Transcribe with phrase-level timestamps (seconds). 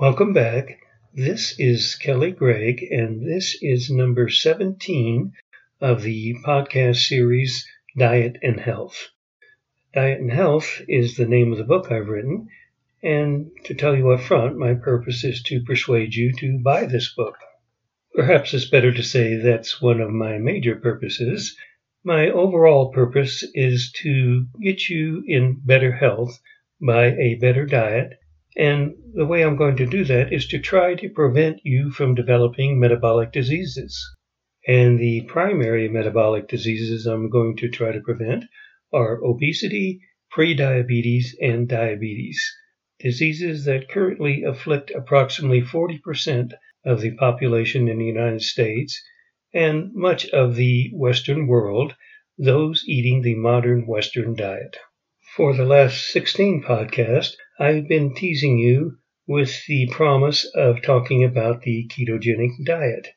[0.00, 0.78] Welcome back.
[1.12, 5.32] This is Kelly Gregg, and this is number 17
[5.80, 9.08] of the podcast series Diet and Health.
[9.92, 12.46] Diet and Health is the name of the book I've written,
[13.02, 17.12] and to tell you up front, my purpose is to persuade you to buy this
[17.12, 17.34] book.
[18.14, 21.56] Perhaps it's better to say that's one of my major purposes.
[22.04, 26.38] My overall purpose is to get you in better health
[26.80, 28.20] by a better diet
[28.58, 32.16] and the way I'm going to do that is to try to prevent you from
[32.16, 33.96] developing metabolic diseases.
[34.66, 38.46] And the primary metabolic diseases I'm going to try to prevent
[38.92, 40.00] are obesity,
[40.34, 42.44] prediabetes, and diabetes.
[42.98, 46.52] Diseases that currently afflict approximately 40%
[46.84, 49.00] of the population in the United States
[49.54, 51.94] and much of the Western world,
[52.36, 54.76] those eating the modern Western diet.
[55.36, 61.62] For the last 16 podcasts, I've been teasing you with the promise of talking about
[61.62, 63.08] the ketogenic diet.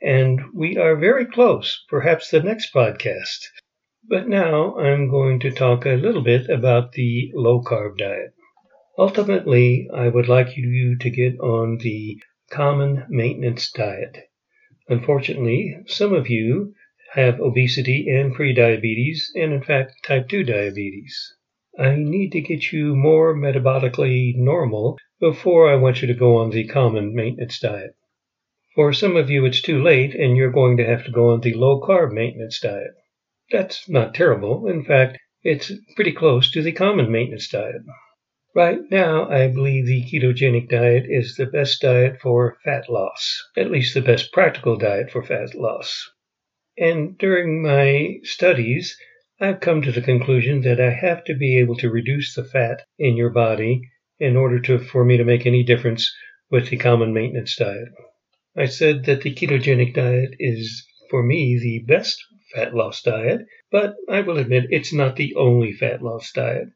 [0.00, 3.38] And we are very close, perhaps the next podcast.
[4.08, 8.34] But now I'm going to talk a little bit about the low carb diet.
[8.96, 14.16] Ultimately, I would like you to get on the common maintenance diet.
[14.88, 16.74] Unfortunately, some of you
[17.14, 21.34] have obesity and prediabetes, and in fact, type 2 diabetes.
[21.78, 26.50] I need to get you more metabolically normal before I want you to go on
[26.50, 27.94] the common maintenance diet.
[28.74, 31.40] For some of you, it's too late and you're going to have to go on
[31.40, 32.92] the low carb maintenance diet.
[33.50, 34.66] That's not terrible.
[34.66, 37.82] In fact, it's pretty close to the common maintenance diet.
[38.54, 43.70] Right now, I believe the ketogenic diet is the best diet for fat loss, at
[43.70, 46.10] least the best practical diet for fat loss.
[46.76, 48.96] And during my studies,
[49.42, 52.82] I've come to the conclusion that I have to be able to reduce the fat
[52.96, 53.82] in your body
[54.20, 56.14] in order to, for me to make any difference
[56.48, 57.88] with the common maintenance diet.
[58.56, 62.22] I said that the ketogenic diet is, for me, the best
[62.54, 63.40] fat loss diet,
[63.72, 66.68] but I will admit it's not the only fat loss diet.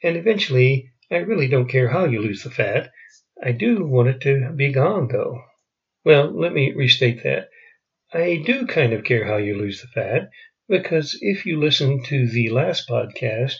[0.00, 2.92] And eventually, I really don't care how you lose the fat.
[3.42, 5.42] I do want it to be gone, though.
[6.04, 7.48] Well, let me restate that.
[8.14, 10.28] I do kind of care how you lose the fat,
[10.68, 13.56] because if you listened to the last podcast,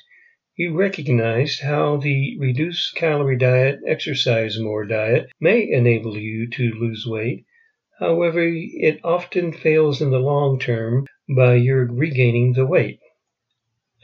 [0.56, 7.06] you recognized how the reduced calorie diet, exercise more diet may enable you to lose
[7.06, 7.44] weight.
[7.98, 13.00] However, it often fails in the long term by your regaining the weight.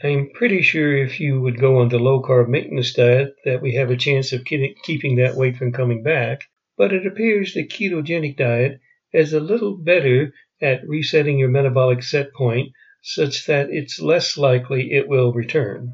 [0.03, 3.73] I'm pretty sure if you would go on the low carb maintenance diet that we
[3.73, 6.41] have a chance of keeping that weight from coming back,
[6.77, 8.79] but it appears the ketogenic diet
[9.13, 12.69] is a little better at resetting your metabolic set point
[13.01, 15.93] such that it's less likely it will return.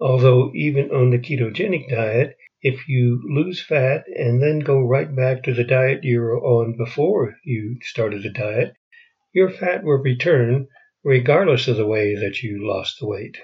[0.00, 5.42] Although, even on the ketogenic diet, if you lose fat and then go right back
[5.42, 8.74] to the diet you were on before you started the diet,
[9.32, 10.68] your fat will return
[11.02, 13.38] regardless of the way that you lost the weight.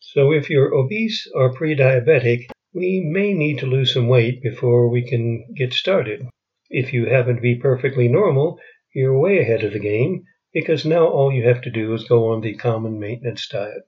[0.00, 4.88] So, if you're obese or pre diabetic, we may need to lose some weight before
[4.88, 6.26] we can get started.
[6.70, 8.58] If you happen to be perfectly normal,
[8.94, 12.32] you're way ahead of the game because now all you have to do is go
[12.32, 13.82] on the common maintenance diet.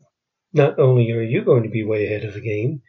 [0.53, 2.83] Not only are you going to be way ahead of the game,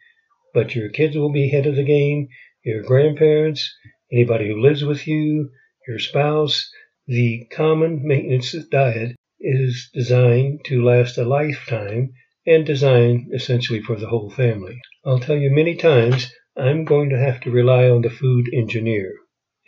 [0.52, 2.28] but your kids will be ahead of the game,
[2.64, 3.74] your grandparents,
[4.12, 5.50] anybody who lives with you,
[5.88, 6.70] your spouse.
[7.06, 12.12] The common maintenance diet is designed to last a lifetime
[12.46, 14.80] and designed essentially for the whole family.
[15.04, 19.14] I'll tell you many times I'm going to have to rely on the food engineer,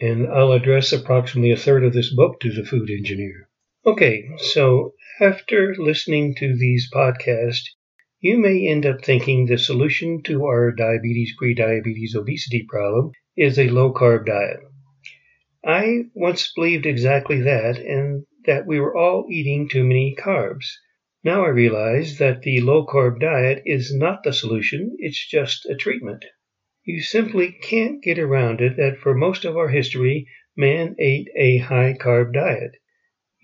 [0.01, 3.49] and I'll address approximately a third of this book to the food engineer.
[3.87, 7.69] Okay, so after listening to these podcasts,
[8.19, 13.69] you may end up thinking the solution to our diabetes, prediabetes, obesity problem is a
[13.69, 14.61] low carb diet.
[15.63, 20.65] I once believed exactly that and that we were all eating too many carbs.
[21.23, 25.75] Now I realize that the low carb diet is not the solution, it's just a
[25.75, 26.25] treatment.
[26.87, 30.27] You simply can't get around it that for most of our history,
[30.57, 32.77] man ate a high carb diet.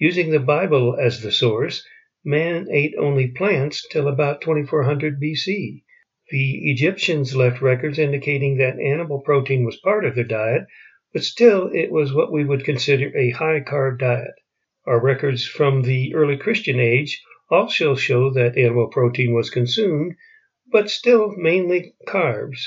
[0.03, 1.87] Using the Bible as the source,
[2.25, 5.83] man ate only plants till about 2400 BC.
[6.31, 10.65] The Egyptians left records indicating that animal protein was part of their diet,
[11.13, 14.33] but still it was what we would consider a high carb diet.
[14.87, 20.15] Our records from the early Christian age also show that animal protein was consumed,
[20.73, 22.61] but still mainly carbs.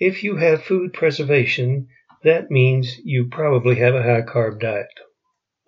[0.00, 1.86] If you have food preservation,
[2.24, 4.88] that means you probably have a high carb diet.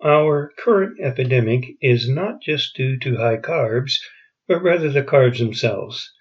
[0.03, 3.93] Our current epidemic is not just due to high carbs,
[4.47, 6.11] but rather the carbs themselves.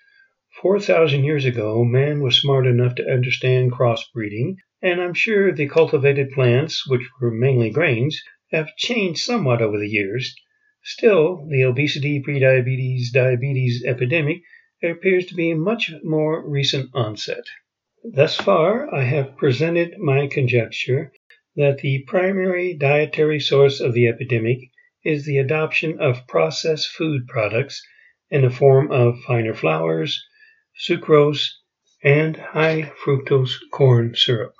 [0.60, 6.32] 4,000 years ago, man was smart enough to understand crossbreeding and I'm sure the cultivated
[6.32, 8.20] plants, which were mainly grains,
[8.50, 10.34] have changed somewhat over the years.
[10.82, 14.42] Still, the obesity, prediabetes, diabetes epidemic
[14.82, 17.44] appears to be a much more recent onset.
[18.02, 21.12] Thus far, I have presented my conjecture
[21.56, 24.58] that the primary dietary source of the epidemic
[25.04, 27.82] is the adoption of processed food products
[28.30, 30.24] in the form of finer flours,
[30.78, 31.50] sucrose,
[32.02, 34.54] and high fructose corn syrup,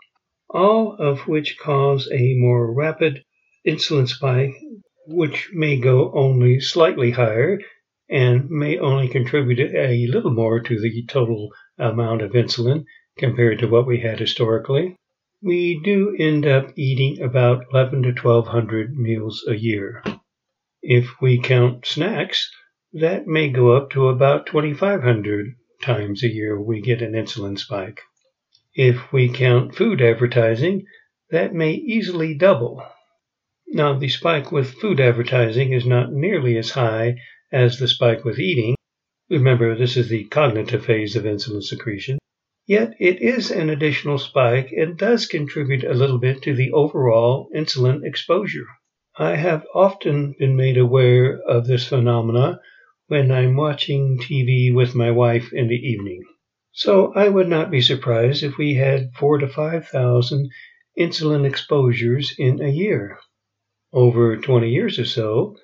[0.50, 3.22] all of which cause a more rapid
[3.66, 4.52] insulin spike,
[5.06, 7.58] which may go only slightly higher
[8.08, 12.84] and may only contribute a little more to the total amount of insulin
[13.16, 14.94] compared to what we had historically.
[15.44, 20.04] We do end up eating about 11 to 1200 meals a year.
[20.80, 22.48] If we count snacks,
[22.92, 28.02] that may go up to about 2,500 times a year we get an insulin spike.
[28.76, 30.86] If we count food advertising,
[31.30, 32.86] that may easily double.
[33.66, 37.16] Now, the spike with food advertising is not nearly as high
[37.50, 38.76] as the spike with eating.
[39.28, 42.18] Remember, this is the cognitive phase of insulin secretion.
[42.66, 47.48] Yet it is an additional spike and does contribute a little bit to the overall
[47.54, 48.66] insulin exposure.
[49.18, 52.60] I have often been made aware of this phenomena
[53.08, 56.22] when I'm watching TV with my wife in the evening.
[56.70, 60.48] So I would not be surprised if we had four to 5,000
[60.98, 63.18] insulin exposures in a year.
[63.92, 65.56] Over 20 years or so,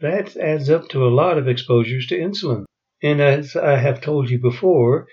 [0.00, 2.64] that adds up to a lot of exposures to insulin.
[3.02, 5.06] And as I have told you before,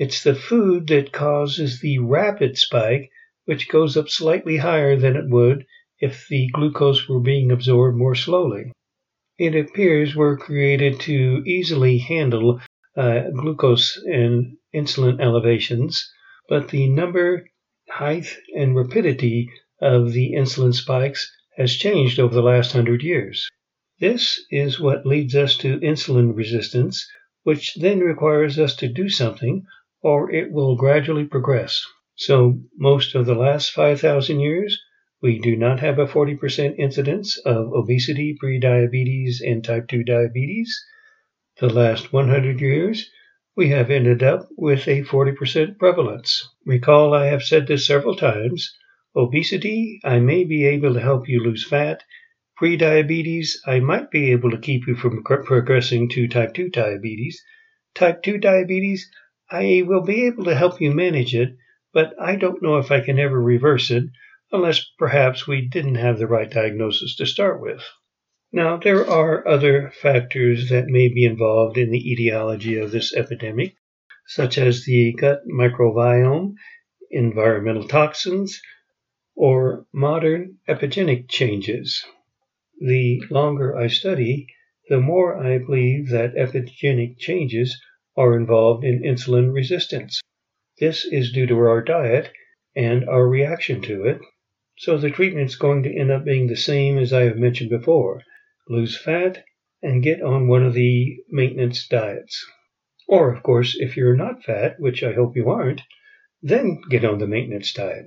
[0.00, 3.10] it's the food that causes the rapid spike,
[3.44, 5.64] which goes up slightly higher than it would
[6.00, 8.72] if the glucose were being absorbed more slowly
[9.40, 12.60] it appears we're created to easily handle
[12.94, 16.12] uh, glucose and insulin elevations,
[16.46, 17.48] but the number,
[17.88, 19.48] height, and rapidity
[19.80, 23.48] of the insulin spikes has changed over the last hundred years.
[23.98, 27.10] This is what leads us to insulin resistance,
[27.42, 29.64] which then requires us to do something
[30.02, 31.84] or it will gradually progress.
[32.16, 34.80] So, most of the last 5,000 years,
[35.22, 40.82] we do not have a 40% incidence of obesity, prediabetes, and type 2 diabetes.
[41.58, 43.10] The last 100 years,
[43.56, 46.48] we have ended up with a 40% prevalence.
[46.64, 48.74] Recall I have said this several times.
[49.14, 52.02] Obesity, I may be able to help you lose fat.
[52.58, 57.42] Prediabetes, I might be able to keep you from progressing to type 2 diabetes.
[57.94, 59.10] Type 2 diabetes,
[59.52, 61.56] I will be able to help you manage it,
[61.92, 64.04] but I don't know if I can ever reverse it
[64.52, 67.82] unless perhaps we didn't have the right diagnosis to start with.
[68.52, 73.74] Now, there are other factors that may be involved in the etiology of this epidemic,
[74.26, 76.54] such as the gut microbiome,
[77.10, 78.60] environmental toxins,
[79.34, 82.04] or modern epigenetic changes.
[82.78, 84.46] The longer I study,
[84.88, 87.80] the more I believe that epigenetic changes
[88.16, 90.20] are involved in insulin resistance.
[90.78, 92.32] This is due to our diet
[92.74, 94.20] and our reaction to it,
[94.78, 97.70] so the treatment is going to end up being the same as I have mentioned
[97.70, 98.22] before.
[98.68, 99.44] Lose fat
[99.82, 102.46] and get on one of the maintenance diets.
[103.08, 105.82] Or, of course, if you're not fat, which I hope you aren't,
[106.42, 108.06] then get on the maintenance diet.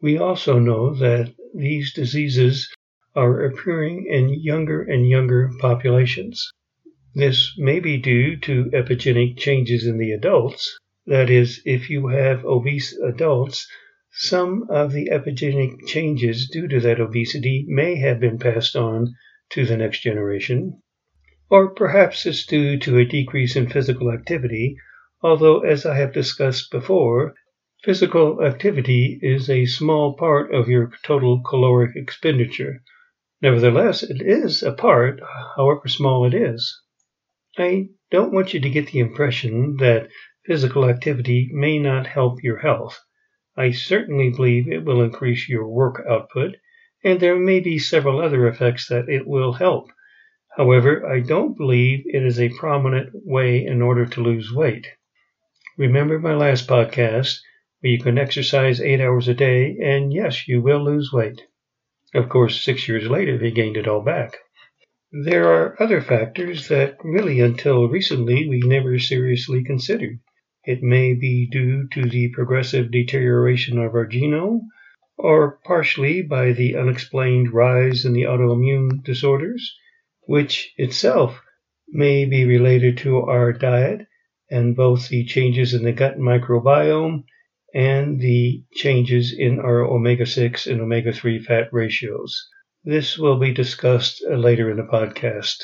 [0.00, 2.72] We also know that these diseases
[3.14, 6.50] are appearing in younger and younger populations.
[7.14, 10.78] This may be due to epigenetic changes in the adults.
[11.04, 13.68] That is, if you have obese adults,
[14.12, 19.14] some of the epigenetic changes due to that obesity may have been passed on
[19.50, 20.80] to the next generation,
[21.50, 24.76] or perhaps it's due to a decrease in physical activity,
[25.20, 27.34] although, as I have discussed before,
[27.84, 32.82] physical activity is a small part of your total caloric expenditure.
[33.42, 35.20] Nevertheless, it is a part,
[35.56, 36.80] however small it is.
[37.58, 40.08] I don't want you to get the impression that
[40.46, 42.98] physical activity may not help your health.
[43.56, 46.56] I certainly believe it will increase your work output,
[47.04, 49.90] and there may be several other effects that it will help.
[50.56, 54.86] However, I don't believe it is a prominent way in order to lose weight.
[55.76, 57.38] Remember my last podcast
[57.80, 61.42] where you can exercise eight hours a day, and yes, you will lose weight.
[62.14, 64.38] Of course, six years later, he gained it all back.
[65.14, 70.20] There are other factors that really, until recently, we never seriously considered.
[70.64, 74.62] It may be due to the progressive deterioration of our genome,
[75.18, 79.76] or partially by the unexplained rise in the autoimmune disorders,
[80.22, 81.42] which itself
[81.88, 84.06] may be related to our diet
[84.50, 87.24] and both the changes in the gut microbiome
[87.74, 92.48] and the changes in our omega 6 and omega 3 fat ratios.
[92.84, 95.62] This will be discussed later in the podcast.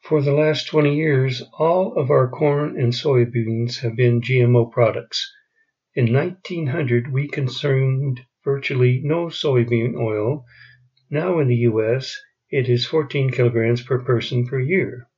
[0.00, 5.30] For the last 20 years, all of our corn and soybeans have been GMO products.
[5.94, 10.46] In 1900, we consumed virtually no soybean oil.
[11.10, 12.18] Now in the U.S.,
[12.50, 15.08] it is 14 kilograms per person per year.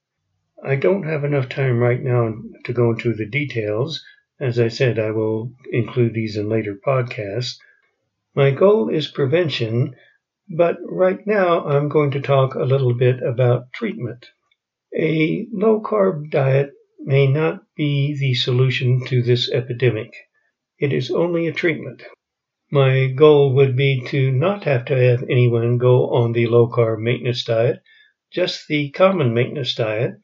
[0.65, 4.05] I don't have enough time right now to go into the details.
[4.41, 7.57] As I said, I will include these in later podcasts.
[8.35, 9.95] My goal is prevention,
[10.51, 14.27] but right now I'm going to talk a little bit about treatment.
[14.97, 16.71] A low carb diet
[17.01, 20.13] may not be the solution to this epidemic.
[20.79, 22.03] It is only a treatment.
[22.71, 26.99] My goal would be to not have to have anyone go on the low carb
[26.99, 27.81] maintenance diet,
[28.33, 30.15] just the common maintenance diet,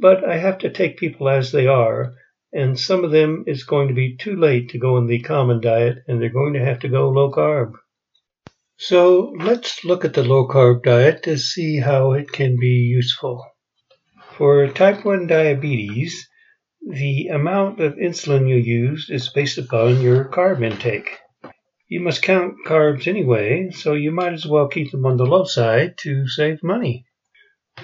[0.00, 2.14] but I have to take people as they are,
[2.52, 5.60] and some of them it's going to be too late to go on the common
[5.60, 7.72] diet and they're going to have to go low carb.
[8.82, 13.44] So let's look at the low carb diet to see how it can be useful.
[14.38, 16.26] For type 1 diabetes,
[16.80, 21.18] the amount of insulin you use is based upon your carb intake.
[21.90, 25.44] You must count carbs anyway, so you might as well keep them on the low
[25.44, 27.04] side to save money.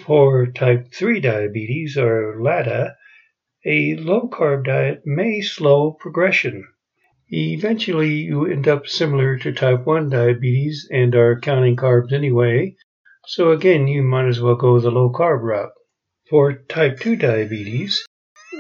[0.07, 2.97] For type 3 diabetes, or LADA,
[3.67, 6.65] a low carb diet may slow progression.
[7.29, 12.77] Eventually, you end up similar to type 1 diabetes and are counting carbs anyway,
[13.27, 15.73] so again, you might as well go the low carb route.
[16.31, 18.07] For type 2 diabetes,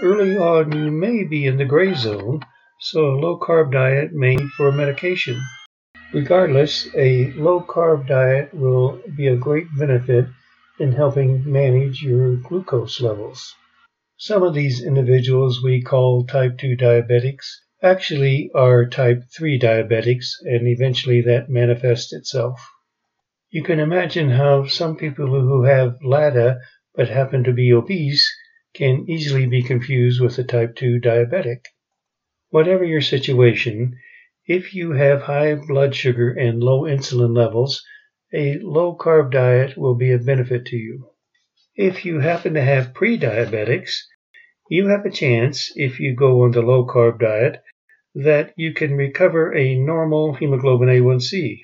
[0.03, 2.41] early on you may be in the gray zone,
[2.81, 5.41] so a low carb diet may be for medication.
[6.13, 10.27] Regardless, a low carb diet will be a great benefit
[10.81, 13.55] in helping manage your glucose levels.
[14.17, 17.47] Some of these individuals we call type 2 diabetics
[17.87, 22.61] actually are type 3 diabetics, and eventually that manifests itself.
[23.51, 26.59] You can imagine how some people who have LADA
[26.95, 28.31] but happen to be obese
[28.75, 31.61] can easily be confused with a type 2 diabetic.
[32.51, 33.97] Whatever your situation,
[34.47, 37.85] if you have high blood sugar and low insulin levels,
[38.35, 41.11] a low carb diet will be a benefit to you.
[41.75, 43.95] If you happen to have pre-diabetics,
[44.69, 47.63] you have a chance, if you go on the low carb diet,
[48.25, 51.61] that you can recover a normal hemoglobin A1C.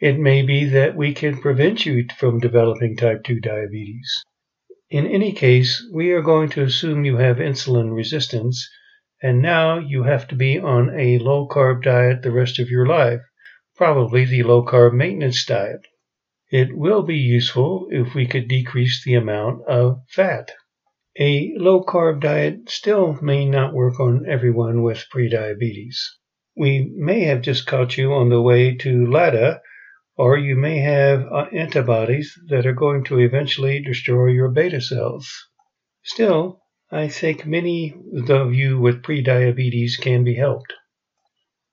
[0.00, 4.24] It may be that we can prevent you from developing type 2 diabetes.
[4.88, 8.70] In any case, we are going to assume you have insulin resistance,
[9.22, 12.86] and now you have to be on a low carb diet the rest of your
[12.86, 13.20] life,
[13.74, 15.80] probably the low carb maintenance diet.
[16.50, 20.52] It will be useful if we could decrease the amount of fat.
[21.18, 25.96] A low carb diet still may not work on everyone with prediabetes.
[26.54, 29.62] We may have just caught you on the way to LADA
[30.16, 35.30] or you may have uh, antibodies that are going to eventually destroy your beta cells.
[36.02, 37.94] Still, I think many
[38.28, 40.72] of you with prediabetes can be helped.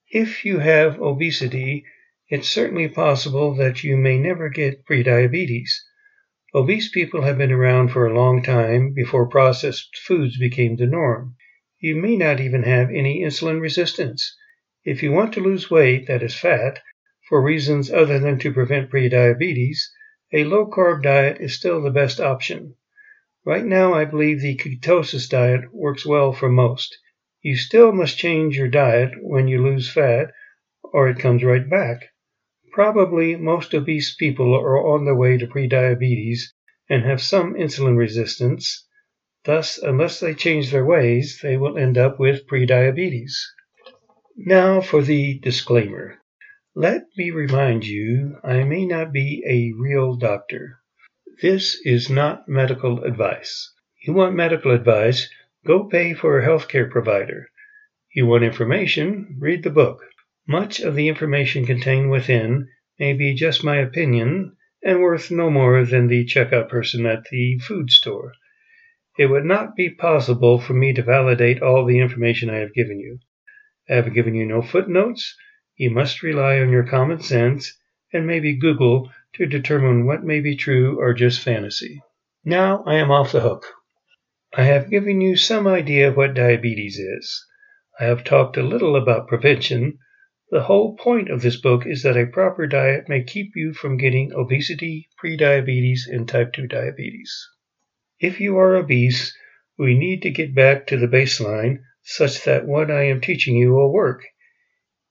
[0.09, 1.85] If you have obesity,
[2.29, 5.69] it's certainly possible that you may never get prediabetes.
[6.55, 11.35] Obese people have been around for a long time before processed foods became the norm.
[11.79, 14.37] You may not even have any insulin resistance.
[14.85, 16.79] If you want to lose weight that is fat,
[17.27, 19.79] for reasons other than to prevent prediabetes,
[20.31, 22.75] a low carb diet is still the best option.
[23.43, 26.95] Right now, I believe the ketosis diet works well for most.
[27.41, 30.31] You still must change your diet when you lose fat,
[30.83, 32.12] or it comes right back.
[32.73, 36.51] Probably most obese people are on their way to prediabetes
[36.89, 38.87] and have some insulin resistance.
[39.45, 43.33] Thus, unless they change their ways, they will end up with prediabetes.
[44.35, 46.17] Now for the disclaimer.
[46.75, 50.79] Let me remind you, I may not be a real doctor.
[51.43, 53.71] This is not medical advice.
[54.01, 55.29] You want medical advice,
[55.63, 57.49] go pay for a healthcare provider.
[58.15, 59.99] You want information, read the book.
[60.47, 62.67] Much of the information contained within
[62.99, 67.57] may be just my opinion and worth no more than the checkout person at the
[67.59, 68.33] food store.
[69.17, 72.99] It would not be possible for me to validate all the information I have given
[72.99, 73.19] you.
[73.89, 75.35] I have given you no footnotes,
[75.77, 77.77] you must rely on your common sense
[78.11, 82.01] and maybe Google to determine what may be true or just fantasy.
[82.45, 83.65] Now I am off the hook.
[84.55, 87.45] I have given you some idea of what diabetes is.
[87.99, 89.97] I have talked a little about prevention.
[90.53, 93.97] The whole point of this book is that a proper diet may keep you from
[93.97, 97.49] getting obesity, prediabetes, and type 2 diabetes.
[98.19, 99.35] If you are obese,
[99.79, 103.71] we need to get back to the baseline such that what I am teaching you
[103.71, 104.25] will work.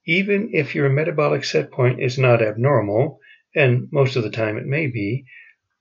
[0.05, 3.19] Even if your metabolic set point is not abnormal,
[3.53, 5.25] and most of the time it may be,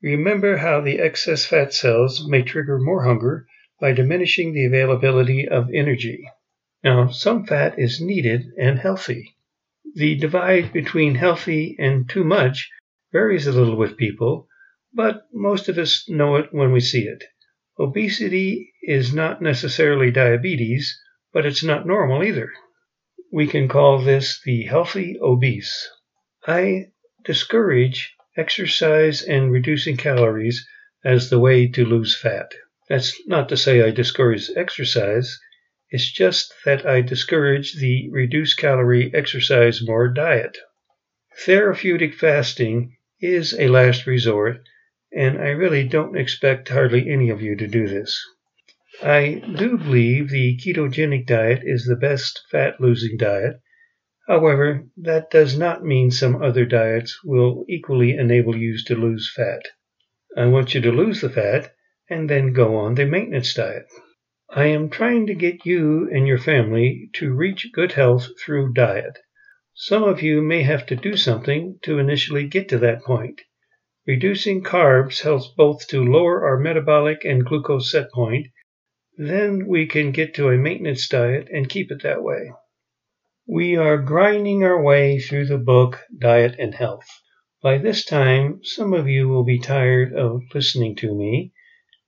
[0.02, 3.46] remember how the excess fat cells may trigger more hunger
[3.80, 6.28] by diminishing the availability of energy.
[6.82, 9.36] Now, some fat is needed and healthy.
[9.94, 12.70] The divide between healthy and too much
[13.12, 14.48] varies a little with people,
[14.94, 17.24] but most of us know it when we see it.
[17.78, 20.98] Obesity is not necessarily diabetes,
[21.32, 22.52] but it's not normal either.
[23.32, 25.88] We can call this the healthy obese.
[26.46, 26.86] I
[27.24, 30.66] discourage exercise and reducing calories
[31.04, 32.50] as the way to lose fat.
[32.88, 35.38] That's not to say I discourage exercise,
[35.92, 40.56] it's just that I discourage the reduced calorie exercise more diet.
[41.44, 44.60] Therapeutic fasting is a last resort,
[45.14, 48.18] and I really don't expect hardly any of you to do this.
[49.02, 53.60] I do believe the ketogenic diet is the best fat losing diet.
[54.26, 59.62] However, that does not mean some other diets will equally enable you to lose fat.
[60.38, 61.74] I want you to lose the fat
[62.08, 63.86] and then go on the maintenance diet.
[64.54, 69.18] I am trying to get you and your family to reach good health through diet.
[69.74, 73.40] Some of you may have to do something to initially get to that point.
[74.06, 78.48] Reducing carbs helps both to lower our metabolic and glucose set point
[79.18, 82.50] then we can get to a maintenance diet and keep it that way.
[83.46, 87.06] We are grinding our way through the book Diet and Health.
[87.62, 91.52] By this time, some of you will be tired of listening to me,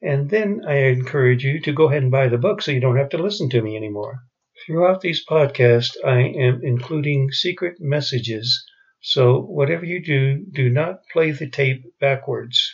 [0.04, 2.99] and then I encourage you to go ahead and buy the book so you don't
[2.99, 4.20] have to listen to me anymore.
[4.66, 8.64] Throughout these podcasts, I am including secret messages,
[9.00, 12.73] so whatever you do, do not play the tape backwards.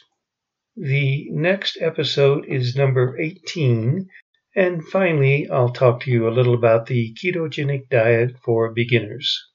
[0.77, 4.09] The next episode is number 18,
[4.57, 9.50] and finally, I'll talk to you a little about the ketogenic diet for beginners.